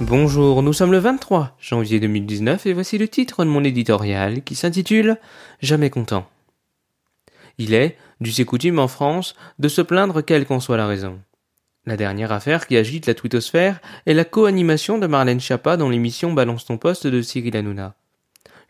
[0.00, 4.54] Bonjour, nous sommes le 23 janvier 2019 et voici le titre de mon éditorial qui
[4.54, 5.18] s'intitule
[5.60, 6.28] Jamais content.
[7.58, 8.46] Il est, du ses
[8.78, 11.18] en France, de se plaindre quelle qu'en soit la raison.
[11.84, 16.32] La dernière affaire qui agite la twittosphère est la co-animation de Marlène Schiappa dans l'émission
[16.32, 17.96] Balance ton poste de Cyril Hanouna.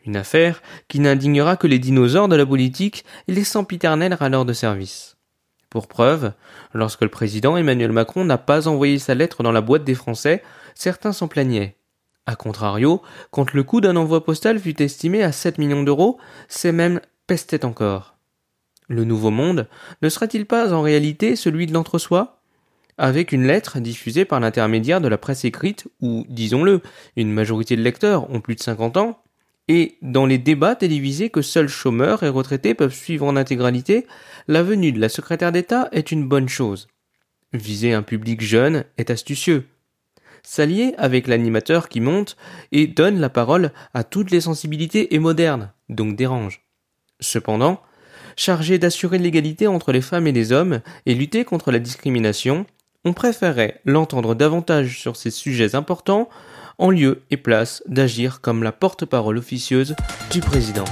[0.07, 4.53] Une affaire qui n'indignera que les dinosaures de la politique et les sempiternels râleurs de
[4.53, 5.18] service.
[5.69, 6.33] Pour preuve,
[6.73, 10.41] lorsque le président Emmanuel Macron n'a pas envoyé sa lettre dans la boîte des Français,
[10.73, 11.77] certains s'en plaignaient.
[12.25, 13.01] A contrario,
[13.31, 17.65] quand le coût d'un envoi postal fut estimé à 7 millions d'euros, ces mêmes pestaient
[17.65, 18.15] encore.
[18.87, 19.67] Le nouveau monde
[20.01, 22.41] ne sera-t-il pas en réalité celui de l'entre-soi?
[22.97, 26.81] Avec une lettre diffusée par l'intermédiaire de la presse écrite, où, disons-le,
[27.15, 29.23] une majorité de lecteurs ont plus de 50 ans,
[29.69, 34.07] et dans les débats télévisés que seuls chômeurs et retraités peuvent suivre en intégralité,
[34.47, 36.87] la venue de la secrétaire d'État est une bonne chose.
[37.53, 39.67] Viser un public jeune est astucieux.
[40.41, 42.35] S'allier avec l'animateur qui monte
[42.71, 46.61] et donne la parole à toutes les sensibilités et modernes, donc dérange.
[47.19, 47.79] Cependant,
[48.35, 52.65] chargé d'assurer l'égalité entre les femmes et les hommes et lutter contre la discrimination,
[53.05, 56.27] on préférait l'entendre davantage sur ces sujets importants
[56.79, 59.95] en lieu et place d'agir comme la porte-parole officieuse
[60.31, 60.85] du président.